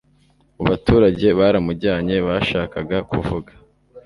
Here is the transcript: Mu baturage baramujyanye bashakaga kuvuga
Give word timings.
Mu 0.57 0.63
baturage 0.69 1.27
baramujyanye 1.39 2.15
bashakaga 2.27 2.97
kuvuga 3.09 3.51